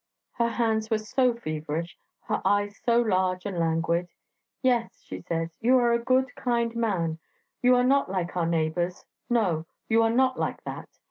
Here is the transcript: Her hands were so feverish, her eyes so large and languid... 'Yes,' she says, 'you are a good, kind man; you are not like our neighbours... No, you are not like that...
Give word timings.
Her 0.31 0.47
hands 0.47 0.89
were 0.89 0.97
so 0.97 1.35
feverish, 1.35 1.95
her 2.23 2.41
eyes 2.43 2.81
so 2.83 2.99
large 2.99 3.45
and 3.45 3.59
languid... 3.59 4.07
'Yes,' 4.63 5.03
she 5.03 5.21
says, 5.21 5.51
'you 5.59 5.77
are 5.77 5.93
a 5.93 6.03
good, 6.03 6.33
kind 6.35 6.75
man; 6.75 7.19
you 7.61 7.75
are 7.75 7.83
not 7.83 8.09
like 8.09 8.35
our 8.35 8.47
neighbours... 8.47 9.05
No, 9.29 9.67
you 9.87 10.01
are 10.01 10.09
not 10.09 10.39
like 10.39 10.63
that... 10.63 10.89